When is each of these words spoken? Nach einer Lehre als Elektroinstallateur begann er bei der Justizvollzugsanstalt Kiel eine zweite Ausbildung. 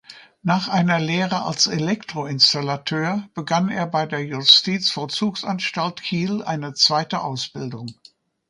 Nach 0.41 0.67
einer 0.67 0.99
Lehre 0.99 1.43
als 1.45 1.67
Elektroinstallateur 1.67 3.29
begann 3.35 3.69
er 3.69 3.85
bei 3.85 4.07
der 4.07 4.25
Justizvollzugsanstalt 4.25 6.01
Kiel 6.01 6.41
eine 6.41 6.73
zweite 6.73 7.21
Ausbildung. 7.21 7.93